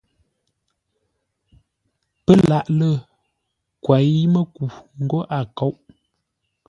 Pə́ 2.23 2.35
laʼ 2.49 2.65
lə́ 2.79 2.93
kwěi-mə́ku 3.83 4.63
ńgó 5.01 5.19
a 5.37 5.39
kóʼ. 5.57 5.75